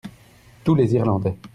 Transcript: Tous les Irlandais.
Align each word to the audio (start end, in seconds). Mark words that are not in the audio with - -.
Tous 0.63 0.73
les 0.73 0.95
Irlandais. 0.95 1.37